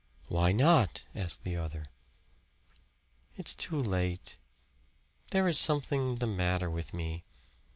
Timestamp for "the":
1.43-1.57, 6.15-6.25